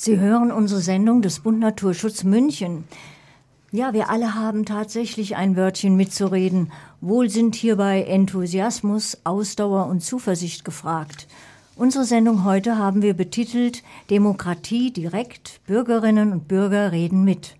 [0.00, 2.84] Sie hören unsere Sendung des Bund Naturschutz München.
[3.72, 6.70] Ja, wir alle haben tatsächlich ein Wörtchen mitzureden.
[7.00, 11.26] Wohl sind hierbei Enthusiasmus, Ausdauer und Zuversicht gefragt.
[11.74, 17.56] Unsere Sendung heute haben wir betitelt Demokratie direkt, Bürgerinnen und Bürger reden mit.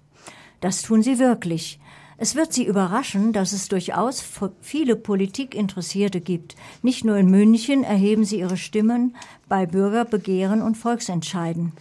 [0.61, 1.80] Das tun sie wirklich.
[2.20, 4.25] Es wird Sie überraschen, dass es durchaus
[4.61, 6.55] viele Politikinteressierte gibt.
[6.82, 9.16] Nicht nur in München erheben sie ihre Stimmen
[9.48, 11.73] bei Bürgerbegehren und Volksentscheiden.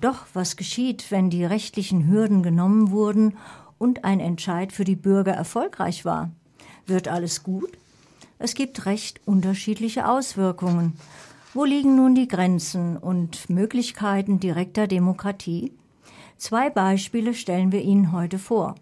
[0.00, 3.36] Doch was geschieht, wenn die rechtlichen Hürden genommen wurden
[3.78, 6.30] und ein Entscheid für die Bürger erfolgreich war?
[6.86, 7.70] Wird alles gut?
[8.38, 10.94] Es gibt recht unterschiedliche Auswirkungen.
[11.54, 15.72] Wo liegen nun die Grenzen und Möglichkeiten direkter Demokratie?
[16.36, 18.74] Zwei Beispiele stellen wir Ihnen heute vor.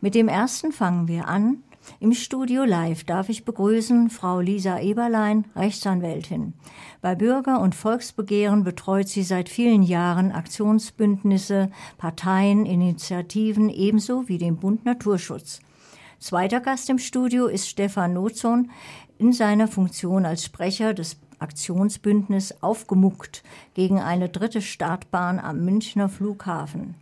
[0.00, 1.62] Mit dem ersten fangen wir an,
[2.00, 6.54] im Studio Live darf ich begrüßen Frau Lisa Eberlein, Rechtsanwältin.
[7.00, 14.56] Bei Bürger- und Volksbegehren betreut sie seit vielen Jahren Aktionsbündnisse, Parteien, Initiativen ebenso wie den
[14.56, 15.60] Bund Naturschutz.
[16.18, 18.70] Zweiter Gast im Studio ist Stefan Nozon
[19.18, 23.42] in seiner Funktion als Sprecher des Aktionsbündnis aufgemuckt
[23.74, 26.94] gegen eine dritte Startbahn am Münchner Flughafen.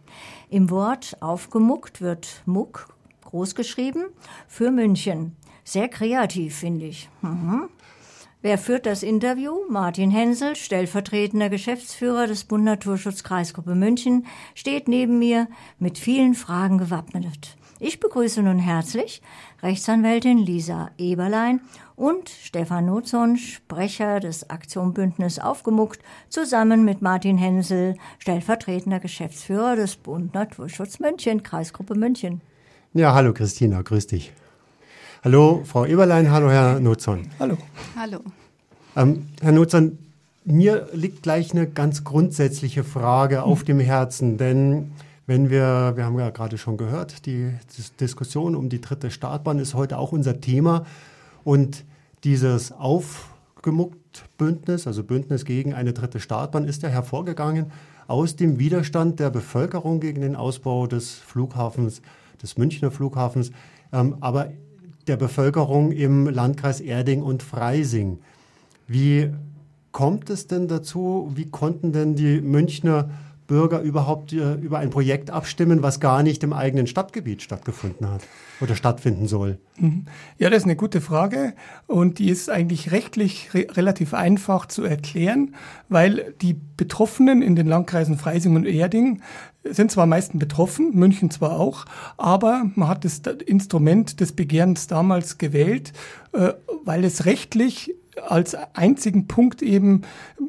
[0.51, 2.89] Im Wort aufgemuckt wird Muck
[3.27, 4.07] großgeschrieben,
[4.49, 5.37] für München.
[5.65, 7.09] Sehr kreativ, finde ich.
[7.23, 7.69] Mhm.
[8.43, 9.57] Wer führt das Interview?
[9.69, 16.79] Martin Hensel, stellvertretender Geschäftsführer des Bund Naturschutz Kreisgruppe München, steht neben mir mit vielen Fragen
[16.79, 17.57] gewappnet.
[17.81, 19.21] Ich begrüße nun herzlich
[19.63, 21.61] Rechtsanwältin Lisa Eberlein
[21.95, 30.33] und Stefan Nutzon, Sprecher des Aktionbündnis Aufgemuckt, zusammen mit Martin Hensel, stellvertretender Geschäftsführer des Bund
[30.35, 32.41] Naturschutz München, Kreisgruppe München.
[32.97, 34.33] Ja, hallo Christina, grüß dich.
[35.23, 37.27] Hallo Frau Eberlein, hallo Herr Nutzon.
[37.39, 37.59] Hallo.
[37.95, 38.21] Hallo.
[38.97, 39.99] Ähm, Herr Nutzon,
[40.47, 44.93] mir liegt gleich eine ganz grundsätzliche Frage auf dem Herzen, denn
[45.27, 47.53] wenn wir, wir haben ja gerade schon gehört, die
[48.01, 50.87] Diskussion um die dritte Startbahn ist heute auch unser Thema
[51.45, 51.85] und
[52.25, 57.73] dieses aufgemuckt Bündnis, also Bündnis gegen eine dritte Startbahn, ist ja hervorgegangen
[58.07, 62.01] aus dem Widerstand der Bevölkerung gegen den Ausbau des Flughafens
[62.43, 63.51] des Münchner Flughafens,
[63.93, 64.53] ähm, aber
[65.07, 68.19] der Bevölkerung im Landkreis Erding und Freising.
[68.89, 69.31] Wie
[69.93, 71.31] kommt es denn dazu?
[71.35, 73.11] Wie konnten denn die Münchner
[73.47, 78.23] Bürger überhaupt äh, über ein Projekt abstimmen, was gar nicht im eigenen Stadtgebiet stattgefunden hat
[78.61, 79.59] oder stattfinden soll?
[79.79, 80.07] Mhm.
[80.39, 81.55] Ja, das ist eine gute Frage
[81.87, 85.55] und die ist eigentlich rechtlich re relativ einfach zu erklären,
[85.89, 89.23] weil die Betroffenen in den Landkreisen Freising und Erding
[89.65, 91.87] sind zwar meisten betroffen, München zwar auch,
[92.17, 95.93] aber man hat das Instrument des Begehrens damals gewählt,
[96.33, 96.53] äh,
[96.85, 100.03] weil es rechtlich als einzigen Punkt eben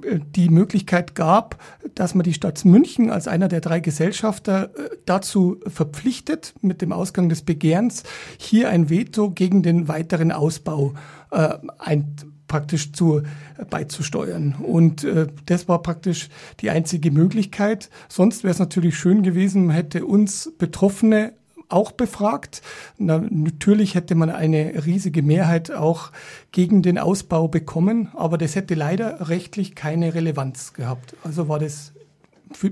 [0.03, 1.61] äh, die Möglichkeit gab,
[1.95, 6.91] dass man die Stadt München als einer der drei Gesellschafter äh, dazu verpflichtet, mit dem
[6.91, 8.03] Ausgang des Begehrens
[8.37, 10.93] hier ein Veto gegen den weiteren Ausbau
[11.31, 12.15] äh, ein,
[12.47, 13.21] praktisch zu,
[13.69, 14.55] beizusteuern.
[14.61, 16.29] Und äh, das war praktisch
[16.61, 17.89] die einzige Möglichkeit.
[18.07, 21.33] Sonst wäre es natürlich schön gewesen, man hätte uns Betroffene
[21.69, 22.61] auch befragt.
[22.97, 26.11] Na, natürlich hätte man eine riesige Mehrheit auch
[26.51, 31.15] gegen den Ausbau bekommen, aber das hätte leider rechtlich keine Relevanz gehabt.
[31.23, 31.93] Also war das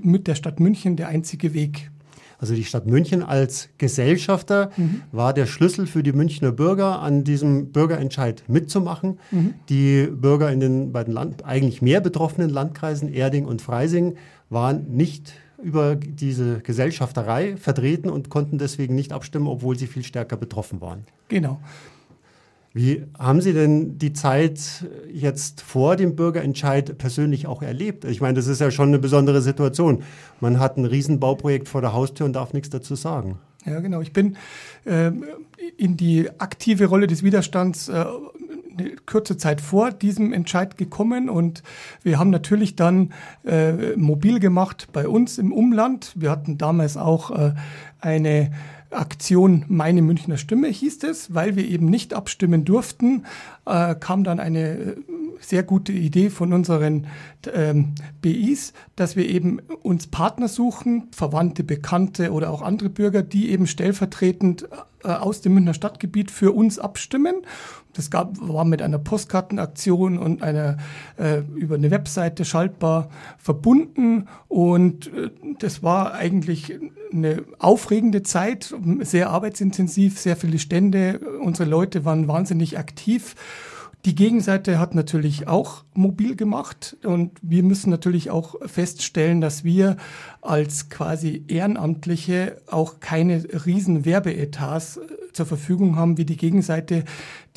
[0.01, 1.91] mit der Stadt München der einzige Weg.
[2.37, 5.01] Also die Stadt München als Gesellschafter mhm.
[5.11, 9.19] war der Schlüssel für die Münchner Bürger, an diesem Bürgerentscheid mitzumachen.
[9.31, 9.53] Mhm.
[9.69, 14.15] Die Bürger in den beiden Land eigentlich mehr betroffenen Landkreisen Erding und Freising
[14.49, 20.37] waren nicht über diese Gesellschafterei vertreten und konnten deswegen nicht abstimmen, obwohl sie viel stärker
[20.37, 21.05] betroffen waren.
[21.29, 21.59] Genau.
[22.73, 28.03] Wie haben Sie denn die Zeit jetzt vor dem Bürgerentscheid persönlich auch erlebt?
[28.03, 30.03] Ich meine, das ist ja schon eine besondere Situation.
[30.41, 33.39] Man hat ein Riesenbauprojekt vor der Haustür und darf nichts dazu sagen.
[33.65, 34.01] Ja, genau.
[34.01, 34.35] Ich bin
[34.83, 35.09] äh,
[35.77, 38.03] in die aktive Rolle des Widerstands äh,
[38.77, 41.63] eine kurze Zeit vor diesem Entscheid gekommen und
[42.03, 43.13] wir haben natürlich dann
[43.45, 46.13] äh, mobil gemacht bei uns im Umland.
[46.15, 47.53] Wir hatten damals auch äh,
[47.99, 48.51] eine
[48.91, 53.25] Aktion Meine Münchner Stimme hieß es, weil wir eben nicht abstimmen durften,
[53.65, 54.95] äh, kam dann eine äh,
[55.39, 57.07] sehr gute Idee von unseren
[57.53, 63.51] ähm, BIs, dass wir eben uns Partner suchen, Verwandte, Bekannte oder auch andere Bürger, die
[63.51, 64.67] eben stellvertretend
[65.13, 67.35] aus dem Münchner Stadtgebiet für uns abstimmen.
[67.93, 70.77] Das gab, war mit einer Postkartenaktion und einer
[71.17, 76.77] äh, über eine Webseite schaltbar verbunden und äh, das war eigentlich
[77.13, 81.19] eine aufregende Zeit, sehr arbeitsintensiv, sehr viele Stände.
[81.41, 83.35] Unsere Leute waren wahnsinnig aktiv
[84.05, 89.97] Die Gegenseite hat natürlich auch mobil gemacht und wir müssen natürlich auch feststellen, dass wir
[90.43, 95.01] als quasi Ehrenamtliche auch keine riesen Werbeetats äh,
[95.33, 97.03] zur Verfügung haben wie die Gegenseite,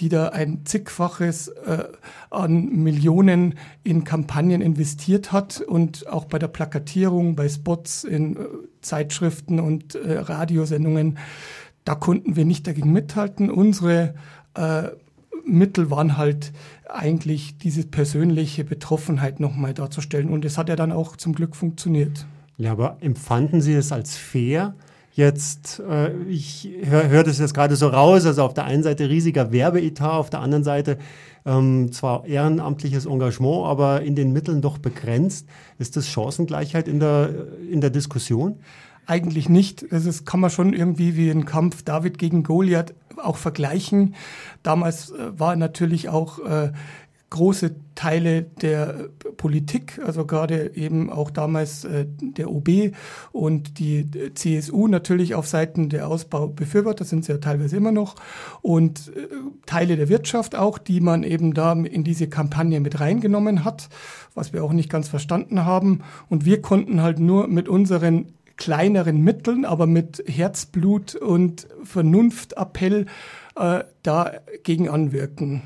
[0.00, 1.84] die da ein zigfaches äh,
[2.30, 8.46] an Millionen in Kampagnen investiert hat und auch bei der Plakatierung, bei Spots in äh,
[8.80, 11.18] Zeitschriften und äh, Radiosendungen,
[11.84, 13.50] da konnten wir nicht dagegen mithalten.
[13.50, 14.14] Unsere
[14.54, 14.88] äh,
[15.48, 16.52] Mittel waren halt
[16.88, 20.30] eigentlich diese persönliche Betroffenheit nochmal darzustellen.
[20.30, 22.26] Und es hat ja dann auch zum Glück funktioniert.
[22.56, 24.74] Ja, aber empfanden Sie es als fair?
[25.12, 29.08] Jetzt, äh, ich höre hör das jetzt gerade so raus, also auf der einen Seite
[29.08, 30.98] riesiger Werbeetat, auf der anderen Seite
[31.44, 35.48] ähm, zwar ehrenamtliches Engagement, aber in den Mitteln doch begrenzt.
[35.78, 37.30] Ist das Chancengleichheit in der,
[37.70, 38.60] in der Diskussion?
[39.08, 39.86] Eigentlich nicht.
[39.90, 44.14] Das kann man schon irgendwie wie ein Kampf David gegen Goliath auch vergleichen.
[44.62, 46.72] Damals äh, war natürlich auch äh,
[47.30, 49.08] große Teile der
[49.38, 52.92] Politik, also gerade eben auch damals äh, der OB
[53.32, 58.14] und die CSU natürlich auf Seiten der Ausbaubefürworter sind sie ja teilweise immer noch
[58.60, 59.26] und äh,
[59.64, 63.88] Teile der Wirtschaft auch, die man eben da in diese Kampagne mit reingenommen hat,
[64.34, 69.22] was wir auch nicht ganz verstanden haben und wir konnten halt nur mit unseren kleineren
[69.22, 73.06] Mitteln, aber mit Herzblut und Vernunftappell
[73.56, 75.62] äh, dagegen anwirken.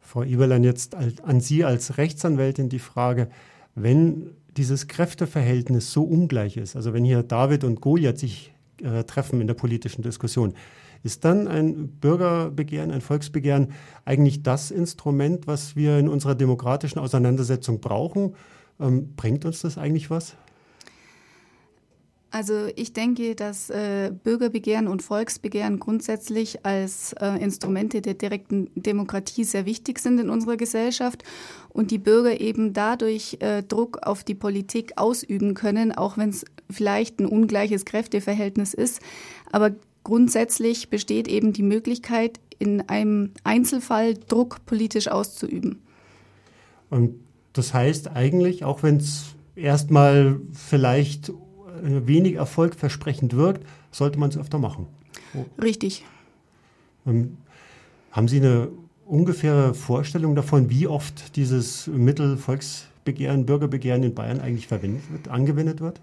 [0.00, 3.28] Frau Eberlein, jetzt an Sie als Rechtsanwältin die Frage,
[3.74, 8.52] wenn dieses Kräfteverhältnis so ungleich ist, also wenn hier David und Goliath sich
[8.82, 10.54] äh, treffen in der politischen Diskussion,
[11.02, 13.72] ist dann ein Bürgerbegehren, ein Volksbegehren
[14.04, 18.34] eigentlich das Instrument, was wir in unserer demokratischen Auseinandersetzung brauchen?
[18.80, 20.36] Ähm, bringt uns das eigentlich was?
[22.34, 29.44] Also ich denke, dass äh, Bürgerbegehren und Volksbegehren grundsätzlich als äh, Instrumente der direkten Demokratie
[29.44, 31.22] sehr wichtig sind in unserer Gesellschaft
[31.68, 36.44] und die Bürger eben dadurch äh, Druck auf die Politik ausüben können, auch wenn es
[36.68, 39.00] vielleicht ein ungleiches Kräfteverhältnis ist.
[39.52, 39.70] Aber
[40.02, 45.82] grundsätzlich besteht eben die Möglichkeit, in einem Einzelfall Druck politisch auszuüben.
[46.90, 47.14] Und
[47.52, 51.32] das heißt eigentlich, auch wenn es erstmal vielleicht
[51.84, 54.86] wenig erfolgversprechend wirkt, sollte man es öfter machen.
[55.60, 56.04] Richtig.
[57.06, 57.36] Ähm,
[58.10, 58.68] haben Sie eine
[59.06, 65.80] ungefähre Vorstellung davon, wie oft dieses Mittel Volksbegehren, Bürgerbegehren in Bayern eigentlich verwendet wird, angewendet
[65.80, 66.00] wird?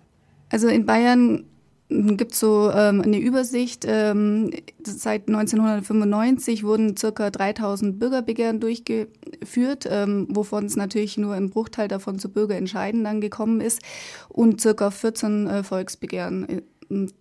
[0.49, 1.45] Also in Bayern
[1.89, 3.85] gibt es so ähm, eine Übersicht.
[3.87, 4.51] Ähm,
[4.83, 9.09] seit 1995 wurden circa 3000 Bürgerbegehren durchgeführt,
[9.89, 13.81] ähm, wovon es natürlich nur ein Bruchteil davon zu Bürgerentscheiden dann gekommen ist
[14.29, 16.61] und circa 14 äh, Volksbegehren.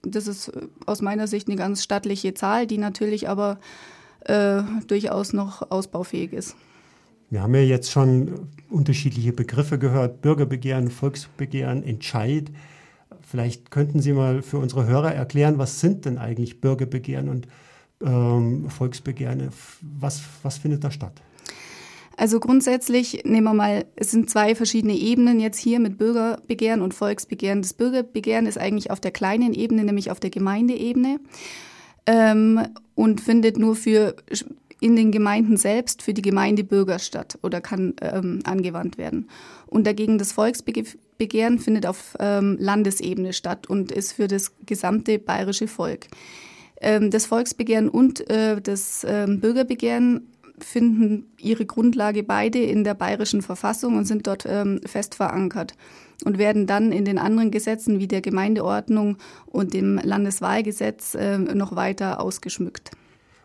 [0.03, 0.53] Das ist
[0.87, 3.59] aus meiner Sicht eine ganz stattliche Zahl, die natürlich aber
[4.21, 6.57] äh, durchaus noch ausbaufähig ist.
[7.31, 12.51] Wir haben ja jetzt schon unterschiedliche Begriffe gehört, Bürgerbegehren, Volksbegehren, Entscheid.
[13.23, 17.47] Vielleicht könnten Sie mal für unsere Hörer erklären, was sind denn eigentlich Bürgerbegehren und
[18.05, 19.51] ähm, Volksbegehren?
[19.81, 21.23] Was, was findet da statt?
[22.21, 26.93] Also grundsätzlich nehmen wir mal, es sind zwei verschiedene Ebenen jetzt hier mit Bürgerbegehren und
[26.93, 27.63] Volksbegehren.
[27.63, 31.19] Das Bürgerbegehren ist eigentlich auf der kleinen Ebene, nämlich auf der Gemeindeebene
[32.05, 32.61] ähm,
[32.95, 34.17] und findet nur für
[34.81, 39.31] in den Gemeinden selbst für die Gemeindebürger statt oder kann ähm, angewandt werden.
[39.67, 45.69] Und dagegen das Volksbegehren findet auf ähm, Landesebene statt und ist für das gesamte bayerische
[45.69, 46.09] Volk.
[46.83, 50.30] Ähm, das Volksbegehren und äh, das ähm, Bürgerbegehren
[50.61, 55.75] finden ihre Grundlage beide in der bayerischen Verfassung und sind dort ähm, fest verankert
[56.25, 61.75] und werden dann in den anderen Gesetzen wie der Gemeindeordnung und dem Landeswahlgesetz äh, noch
[61.77, 62.91] weiter ausgeschmückt.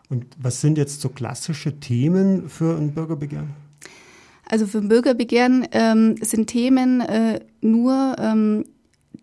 [0.10, 3.50] Und was sind jetzt so klassische Themen für ein Bürgerbegehren?
[4.48, 8.65] Also für ein Bürgerbegehren ähm, sind Themen äh, nur ähm,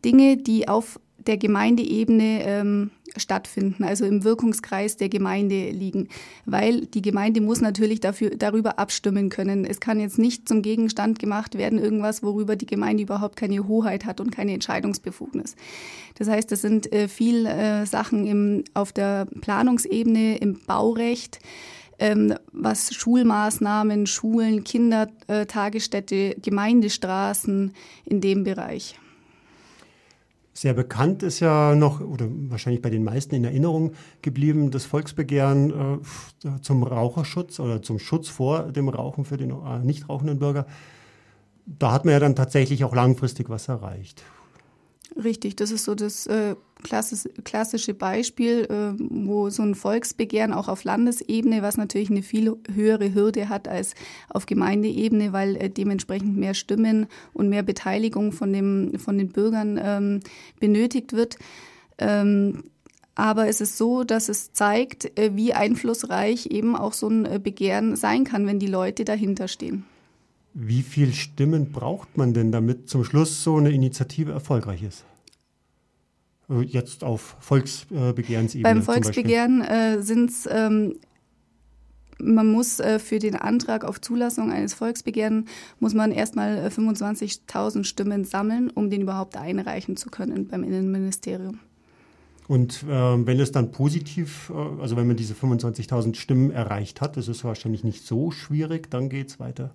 [0.05, 6.09] Dinge, die auf der Gemeindeebene ähm, stattfinden, also im Wirkungskreis der Gemeinde liegen,
[6.47, 9.65] weil die Gemeinde muss natürlich dafür, darüber abstimmen können.
[9.65, 14.05] Es kann jetzt nicht zum Gegenstand gemacht werden, irgendwas, worüber die Gemeinde überhaupt keine Hoheit
[14.05, 15.57] hat und keine Entscheidungsbefugnis.
[16.19, 21.41] Das heißt, das sind äh, viel äh, Sachen im, auf der Planungsebene, im Baurecht,
[21.99, 27.73] ähm, was Schulmaßnahmen, Schulen, Kindertagesstätte, Gemeindestraßen
[28.05, 28.99] in dem Bereich.
[30.55, 36.01] Sehr bekannt ist ja noch, oder wahrscheinlich bei den meisten in Erinnerung geblieben, das Volksbegehren
[36.45, 40.67] äh, zum Raucherschutz oder zum Schutz vor dem Rauchen für den äh, nicht rauchenden Bürger.
[41.65, 44.23] Da hat man ja dann tatsächlich auch langfristig was erreicht.
[45.17, 50.85] Richtig, das ist so das äh, klassische Beispiel, äh, wo so ein Volksbegehren auch auf
[50.85, 53.95] Landesebene, was natürlich eine viel höhere Hürde hat als
[54.31, 59.79] auf Gemeindeebene, weil äh, dementsprechend mehr Stimmen und mehr Beteiligung von, dem, von den Bürgern
[59.83, 60.21] ähm,
[60.61, 61.37] benötigt wird.
[61.99, 62.65] Ähm,
[63.15, 67.39] aber es ist so, dass es zeigt, äh, wie einflussreich eben auch so ein äh,
[67.39, 69.85] Begehren sein kann, wenn die Leute dahinter stehen.
[70.55, 75.05] Wie viele Stimmen braucht man denn, damit zum Schluss so eine Initiative erfolgreich ist?
[76.51, 78.63] Äh, jetzt auf Volksbegehrensebene.
[78.63, 80.97] Beim Volksbegehren äh, sind es, ähm,
[82.19, 85.47] man muss äh, für den Antrag auf Zulassung eines Volksbegehren,
[85.81, 91.61] muss man erstmal 25.000 Stimmen sammeln, um den überhaupt einreichen zu können beim Innenministerium.
[92.49, 97.17] Und äh, wenn es dann positiv, äh, also wenn man diese 25.000 Stimmen erreicht hat,
[97.17, 99.73] das ist wahrscheinlich nicht so schwierig, dann geht es weiter.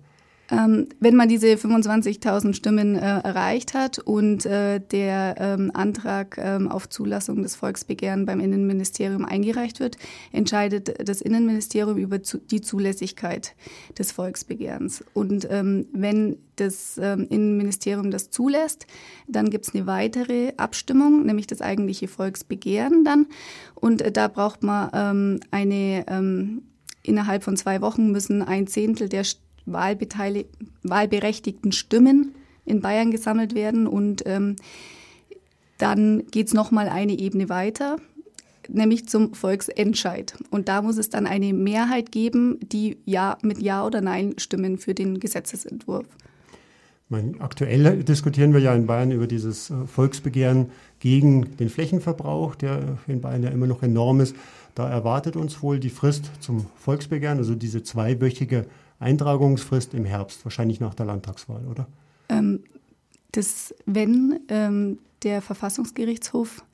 [0.50, 6.68] Ähm, wenn man diese 25.000 Stimmen äh, erreicht hat und äh, der ähm, Antrag ähm,
[6.68, 9.98] auf Zulassung des Volksbegehren beim Innenministerium eingereicht wird,
[10.32, 13.54] entscheidet das Innenministerium über zu, die Zulässigkeit
[13.98, 15.04] des Volksbegehrens.
[15.12, 18.86] Und ähm, wenn das ähm, Innenministerium das zulässt,
[19.26, 23.26] dann gibt es eine weitere Abstimmung, nämlich das eigentliche Volksbegehren dann.
[23.74, 26.04] Und äh, da braucht man ähm, eine
[27.02, 29.24] innerhalb von zwei Wochen müssen ein Zehntel der
[29.72, 32.34] wahlberechtigten Stimmen
[32.64, 33.86] in Bayern gesammelt werden.
[33.86, 34.56] Und ähm,
[35.78, 37.96] dann geht es nochmal eine Ebene weiter,
[38.68, 40.34] nämlich zum Volksentscheid.
[40.50, 44.78] Und da muss es dann eine Mehrheit geben, die ja mit Ja oder Nein stimmen
[44.78, 46.06] für den Gesetzesentwurf.
[47.10, 50.70] Meine, aktuell diskutieren wir ja in Bayern über dieses äh, Volksbegehren
[51.00, 54.36] gegen den Flächenverbrauch, der in Bayern ja immer noch enorm ist.
[54.74, 58.66] Da erwartet uns wohl die Frist zum Volksbegehren, also diese zweiwöchige
[58.98, 61.86] Eintragungsfrist im Herbst, wahrscheinlich nach der Landtagswahl, oder?
[62.28, 62.64] Ähm,
[63.32, 66.64] das, wenn ähm, der Verfassungsgerichtshof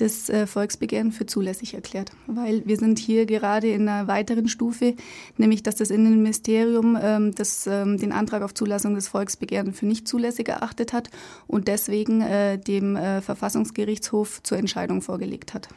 [0.00, 2.12] das äh, Volksbegehren für zulässig erklärt.
[2.26, 4.94] Weil wir sind hier gerade in einer weiteren Stufe,
[5.36, 10.08] nämlich dass das Innenministerium ähm, das, ähm, den Antrag auf Zulassung des Volksbegehren für nicht
[10.08, 11.10] zulässig erachtet hat
[11.46, 15.68] und deswegen äh, dem äh, Verfassungsgerichtshof zur Entscheidung vorgelegt hat.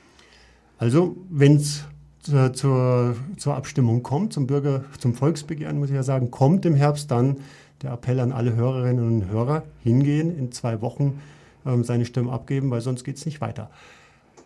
[0.78, 1.84] Also, wenn es
[2.24, 6.74] zur, zur, zur Abstimmung kommt, zum Bürger, zum Volksbegehren, muss ich ja sagen, kommt im
[6.74, 7.38] Herbst dann
[7.82, 11.20] der Appell an alle Hörerinnen und Hörer, hingehen, in zwei Wochen
[11.65, 13.70] ähm, seine Stimme abgeben, weil sonst geht es nicht weiter.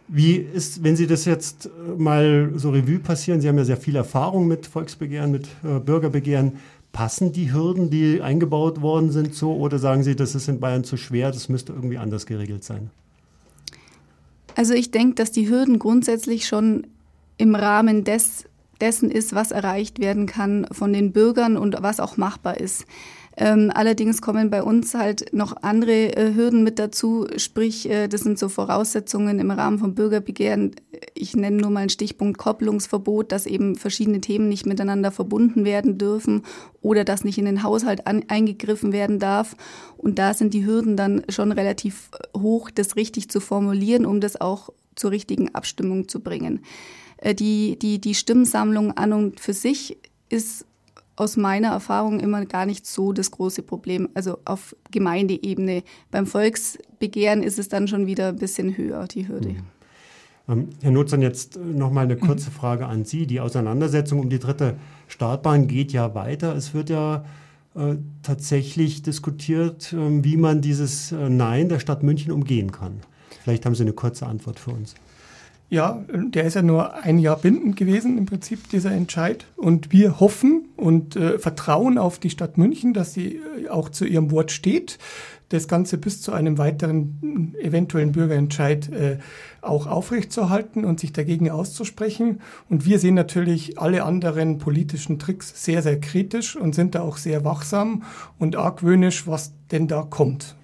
[0.08, 3.78] Wie ist, wenn Sie das jetzt äh, mal so Revue passieren, Sie haben ja sehr
[3.78, 6.54] viel Erfahrung mit Volksbegehren, mit äh, Bürgerbegehren,
[6.94, 10.84] passen die Hürden, die eingebaut worden sind, so oder sagen Sie, das ist in Bayern
[10.84, 12.90] zu schwer, das müsste irgendwie anders geregelt sein?
[14.56, 16.88] Also ich denke, dass die Hürden grundsätzlich schon
[17.38, 18.46] im Rahmen des,
[18.82, 22.86] dessen ist, was erreicht werden kann von den Bürgern und was auch machbar ist.
[23.40, 28.22] Ähm, allerdings kommen bei uns halt noch andere äh, Hürden mit dazu, sprich, äh, das
[28.22, 30.72] sind so Voraussetzungen im Rahmen von Bürgerbegehren.
[31.14, 36.00] Ich nenne nur mal einen Stichpunkt Kopplungsverbot, dass eben verschiedene Themen nicht miteinander verbunden werden
[36.00, 36.42] dürfen
[36.82, 39.56] oder dass nicht in den Haushalt an, eingegriffen werden darf.
[39.98, 44.42] Und da sind die Hürden dann schon relativ hoch, das richtig zu formulieren, um das
[44.42, 46.62] auch zur richtigen Abstimmung zu bringen.
[47.18, 49.98] Äh, die, die, die Stimmsammlung an und für sich
[50.30, 50.66] ist
[51.16, 54.10] aus meiner Erfahrung immer gar nicht so das große Problem.
[54.14, 55.84] Also auf Gemeindeebene.
[56.12, 59.50] Beim Volksbegehren ist es dann schon wieder ein bisschen höher, die Hürde.
[59.50, 59.64] Mhm.
[60.48, 62.54] Ähm, Herr Nutzern, jetzt noch mal eine kurze mhm.
[62.54, 63.26] Frage an Sie.
[63.26, 66.56] Die Auseinandersetzung um die dritte Startbahn geht ja weiter.
[66.56, 67.26] Es wird ja
[67.76, 73.02] äh, tatsächlich diskutiert, äh, wie man dieses äh, Nein der Stadt München umgehen kann.
[73.44, 74.96] Vielleicht haben Sie eine kurze Antwort für uns.
[75.70, 79.46] Ja, der ist ja nur ein Jahr bindend gewesen im Prinzip, dieser Entscheid.
[79.58, 84.06] Und wir hoffen und äh, vertrauen auf die Stadt München, dass sie äh, auch zu
[84.06, 84.98] ihrem Wort steht,
[85.50, 89.18] das Ganze bis zu einem weiteren äh, eventuellen Bürgerentscheid äh,
[89.62, 92.40] auch aufrechtzuerhalten und sich dagegen auszusprechen.
[92.70, 97.18] Und wir sehen natürlich alle anderen politischen Tricks sehr, sehr kritisch und sind da auch
[97.18, 98.04] sehr wachsam
[98.40, 100.56] und argwöhnisch, was denn da kommt.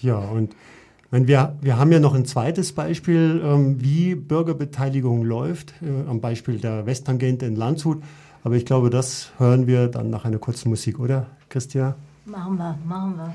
[0.00, 0.56] Ja, und
[1.14, 6.20] meine, wir, wir haben ja noch ein zweites Beispiel, ähm, wie Bürgerbeteiligung läuft, äh, am
[6.20, 8.02] Beispiel der Westtangente in Landshut.
[8.42, 11.94] Aber ich glaube, das hören wir dann nach einer kurzen Musik, oder, Christian?
[12.26, 13.32] Machen wir, machen wir.